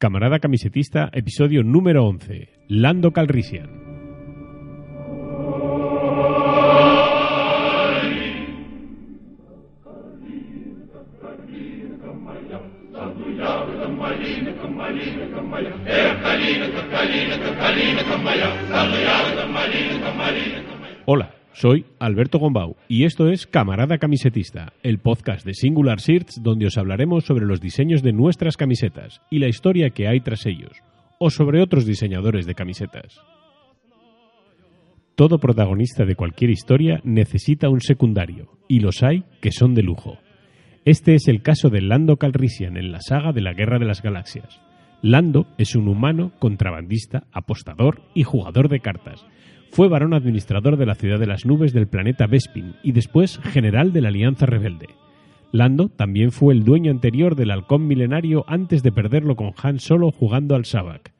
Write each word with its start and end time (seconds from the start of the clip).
Camarada 0.00 0.38
Camisetista, 0.38 1.10
episodio 1.12 1.62
número 1.62 2.06
11. 2.06 2.48
Lando 2.68 3.12
Calrissian. 3.12 3.68
Hola, 21.04 21.30
soy 21.52 21.84
Alberto 21.98 22.38
Gombau 22.38 22.76
y 22.88 23.04
esto 23.04 23.28
es 23.28 23.46
Camarada 23.46 23.98
Camisetista, 23.98 24.72
el 24.82 24.98
podcast 24.98 25.44
de 25.44 25.54
Singular 25.54 25.98
Shirts 25.98 26.42
donde 26.42 26.66
os 26.66 26.78
hablaremos 26.78 27.24
sobre 27.24 27.46
los 27.46 27.60
diseños 27.60 28.02
de 28.02 28.12
nuestras 28.12 28.56
camisetas 28.56 29.20
y 29.30 29.38
la 29.38 29.48
historia 29.48 29.90
que 29.90 30.06
hay 30.06 30.20
tras 30.20 30.46
ellos, 30.46 30.72
o 31.18 31.30
sobre 31.30 31.60
otros 31.60 31.86
diseñadores 31.86 32.46
de 32.46 32.54
camisetas. 32.54 33.20
Todo 35.16 35.38
protagonista 35.38 36.06
de 36.06 36.14
cualquier 36.14 36.50
historia 36.50 37.00
necesita 37.04 37.68
un 37.68 37.80
secundario, 37.80 38.58
y 38.68 38.80
los 38.80 39.02
hay 39.02 39.24
que 39.42 39.52
son 39.52 39.74
de 39.74 39.82
lujo. 39.82 40.18
Este 40.86 41.14
es 41.14 41.28
el 41.28 41.42
caso 41.42 41.68
de 41.68 41.82
Lando 41.82 42.16
Calrissian 42.16 42.78
en 42.78 42.90
la 42.90 43.00
saga 43.00 43.32
de 43.32 43.42
la 43.42 43.52
Guerra 43.52 43.78
de 43.78 43.84
las 43.84 44.00
Galaxias. 44.00 44.62
Lando 45.02 45.46
es 45.58 45.74
un 45.76 45.88
humano, 45.88 46.32
contrabandista, 46.38 47.24
apostador 47.32 48.00
y 48.14 48.22
jugador 48.22 48.68
de 48.68 48.80
cartas. 48.80 49.26
Fue 49.70 49.88
varón 49.88 50.14
administrador 50.14 50.76
de 50.76 50.84
la 50.84 50.96
ciudad 50.96 51.20
de 51.20 51.28
las 51.28 51.46
nubes 51.46 51.72
del 51.72 51.86
planeta 51.86 52.26
Bespin 52.26 52.74
y 52.82 52.90
después 52.90 53.38
general 53.38 53.92
de 53.92 54.00
la 54.00 54.08
Alianza 54.08 54.44
Rebelde. 54.44 54.88
Lando 55.52 55.88
también 55.88 56.32
fue 56.32 56.54
el 56.54 56.64
dueño 56.64 56.90
anterior 56.90 57.36
del 57.36 57.52
halcón 57.52 57.86
milenario 57.86 58.44
antes 58.48 58.82
de 58.82 58.90
perderlo 58.90 59.36
con 59.36 59.52
Han 59.62 59.78
Solo 59.78 60.10
jugando 60.10 60.56
al 60.56 60.64
Sabak. 60.64 61.12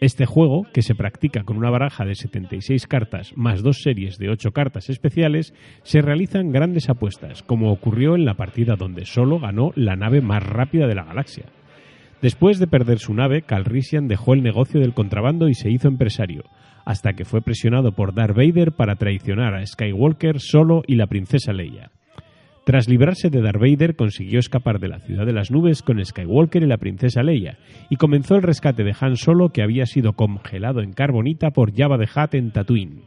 Este 0.00 0.24
juego, 0.24 0.66
que 0.72 0.80
se 0.80 0.94
practica 0.94 1.44
con 1.44 1.58
una 1.58 1.68
baraja 1.68 2.06
de 2.06 2.14
76 2.14 2.86
cartas 2.86 3.36
más 3.36 3.62
dos 3.62 3.82
series 3.82 4.16
de 4.16 4.30
8 4.30 4.52
cartas 4.52 4.88
especiales, 4.88 5.52
se 5.82 6.00
realizan 6.00 6.52
grandes 6.52 6.88
apuestas, 6.88 7.42
como 7.42 7.70
ocurrió 7.70 8.14
en 8.14 8.24
la 8.24 8.34
partida 8.34 8.76
donde 8.76 9.04
Solo 9.04 9.38
ganó 9.38 9.72
la 9.76 9.96
nave 9.96 10.22
más 10.22 10.42
rápida 10.42 10.86
de 10.86 10.94
la 10.94 11.04
galaxia. 11.04 11.44
Después 12.22 12.58
de 12.58 12.66
perder 12.66 12.98
su 12.98 13.12
nave, 13.12 13.42
Calrissian 13.42 14.08
dejó 14.08 14.32
el 14.32 14.42
negocio 14.42 14.80
del 14.80 14.94
contrabando 14.94 15.48
y 15.48 15.54
se 15.54 15.70
hizo 15.70 15.88
empresario, 15.88 16.44
hasta 16.84 17.12
que 17.12 17.24
fue 17.24 17.42
presionado 17.42 17.92
por 17.92 18.14
Darth 18.14 18.36
Vader 18.36 18.72
para 18.72 18.96
traicionar 18.96 19.54
a 19.54 19.66
Skywalker 19.66 20.40
solo 20.40 20.82
y 20.86 20.96
la 20.96 21.06
princesa 21.06 21.52
Leia. 21.52 21.90
Tras 22.64 22.88
librarse 22.88 23.30
de 23.30 23.40
Darth 23.40 23.60
Vader, 23.60 23.96
consiguió 23.96 24.38
escapar 24.38 24.78
de 24.78 24.88
la 24.88 25.00
ciudad 25.00 25.26
de 25.26 25.32
las 25.32 25.50
nubes 25.50 25.82
con 25.82 26.04
Skywalker 26.04 26.62
y 26.62 26.66
la 26.66 26.76
princesa 26.76 27.22
Leia, 27.22 27.58
y 27.88 27.96
comenzó 27.96 28.36
el 28.36 28.42
rescate 28.42 28.84
de 28.84 28.94
Han 29.00 29.16
Solo 29.16 29.48
que 29.48 29.62
había 29.62 29.86
sido 29.86 30.12
congelado 30.12 30.80
en 30.80 30.92
carbonita 30.92 31.50
por 31.50 31.74
Jabba 31.74 31.98
the 31.98 32.08
Hutt 32.14 32.34
en 32.34 32.52
Tatooine. 32.52 33.02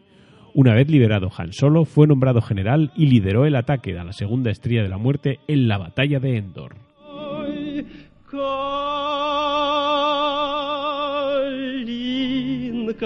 Una 0.56 0.74
vez 0.74 0.90
liberado 0.90 1.30
Han 1.38 1.54
Solo, 1.54 1.86
fue 1.86 2.08
nombrado 2.08 2.42
general 2.42 2.92
y 2.96 3.08
lideró 3.08 3.46
el 3.46 3.56
ataque 3.56 3.98
a 3.98 4.04
la 4.04 4.12
segunda 4.12 4.52
estrella 4.52 4.84
de 4.84 4.90
la 4.90 4.98
muerte 4.98 5.40
en 5.48 5.68
la 5.68 5.78
batalla 5.78 6.20
de 6.20 6.38
Endor. 6.38 6.83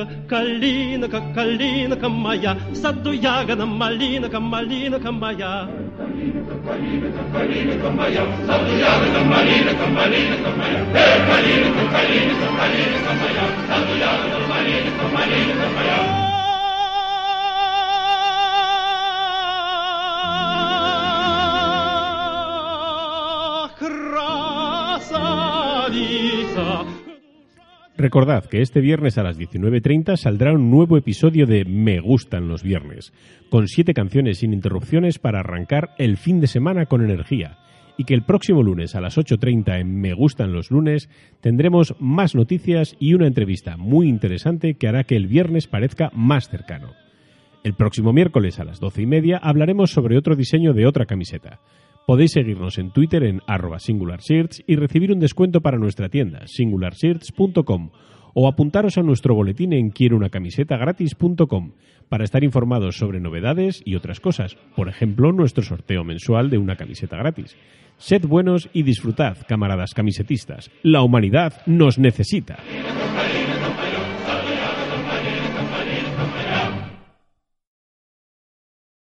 Калинка, 0.06 1.22
калинка 1.34 2.10
моя, 2.10 2.56
в 2.72 2.76
саду 2.76 3.12
ягода 3.12 3.66
малинка, 3.66 4.40
малинка 4.40 5.12
моя. 5.12 5.68
Калинка, 5.98 6.54
калинка, 6.68 7.24
калинка 7.34 7.90
моя, 7.90 8.24
в 8.26 8.46
саду 8.46 8.78
ягода 8.78 9.20
малинка, 9.26 9.88
малинка 9.88 10.50
моя. 10.58 10.80
Эй, 10.94 11.18
калинка, 11.30 11.84
калинка, 11.94 12.48
калинка 12.60 13.12
моя, 13.20 13.46
в 13.50 13.60
саду 13.68 13.94
ягода 13.98 14.40
малинка, 14.50 15.06
малинка 15.16 15.68
моя. 15.76 16.00
Красавица, 25.80 26.66
Recordad 27.98 28.46
que 28.46 28.62
este 28.62 28.80
viernes 28.80 29.18
a 29.18 29.24
las 29.24 29.40
19.30 29.40 30.18
saldrá 30.18 30.54
un 30.54 30.70
nuevo 30.70 30.98
episodio 30.98 31.48
de 31.48 31.66
Me 31.66 32.00
gustan 32.00 32.48
los 32.48 32.62
viernes, 32.62 33.12
con 33.50 33.68
siete 33.68 33.96
canciones 33.96 34.38
sin 34.38 34.54
interrupciones 34.54 35.18
para 35.18 35.40
arrancar 35.40 35.96
el 35.98 36.18
fin 36.18 36.40
de 36.40 36.46
semana 36.46 36.86
con 36.86 37.04
energía. 37.04 37.58
Y 37.98 38.04
que 38.04 38.14
el 38.14 38.22
próximo 38.22 38.62
lunes 38.62 38.94
a 38.94 39.02
las 39.02 39.18
8.30 39.18 39.80
en 39.80 40.00
Me 40.00 40.14
gustan 40.14 40.54
los 40.54 40.70
lunes 40.70 41.10
tendremos 41.42 41.96
más 42.00 42.36
noticias 42.36 42.96
y 43.00 43.16
una 43.16 43.26
entrevista 43.26 43.78
muy 43.78 44.08
interesante 44.08 44.76
que 44.76 44.88
hará 44.88 45.04
que 45.04 45.16
el 45.16 45.26
viernes 45.26 45.66
parezca 45.66 46.12
más 46.14 46.50
cercano. 46.50 46.94
El 47.64 47.74
próximo 47.74 48.14
miércoles 48.14 48.60
a 48.60 48.64
las 48.64 48.80
12 48.80 49.02
y 49.02 49.06
media 49.08 49.40
hablaremos 49.42 49.90
sobre 49.90 50.20
otro 50.20 50.36
diseño 50.36 50.74
de 50.74 50.86
otra 50.86 51.08
camiseta. 51.08 51.62
Podéis 52.08 52.32
seguirnos 52.32 52.78
en 52.78 52.92
Twitter 52.92 53.22
en 53.24 53.42
arroba 53.48 53.80
y 54.66 54.76
recibir 54.78 55.12
un 55.12 55.20
descuento 55.20 55.60
para 55.60 55.78
nuestra 55.78 56.08
tienda 56.08 56.48
singularshirts.com 56.48 57.90
o 58.34 58.48
apuntaros 58.48 58.98
a 58.98 59.04
nuestro 59.04 59.36
boletín 59.36 59.74
en 59.74 59.90
quierounacamisetagratis.com 59.90 61.74
para 62.08 62.24
estar 62.24 62.46
informados 62.46 62.96
sobre 62.96 63.20
novedades 63.20 63.82
y 63.84 63.96
otras 63.96 64.22
cosas, 64.22 64.56
por 64.78 64.88
ejemplo, 64.88 65.34
nuestro 65.34 65.64
sorteo 65.64 66.06
mensual 66.06 66.50
de 66.50 66.58
una 66.58 66.78
camiseta 66.78 67.18
gratis. 67.18 67.58
Sed 67.98 68.26
buenos 68.26 68.70
y 68.72 68.84
disfrutad, 68.84 69.40
camaradas 69.46 69.94
camisetistas. 69.94 70.72
La 70.84 71.02
humanidad 71.02 71.62
nos 71.66 72.00
necesita. 72.00 72.58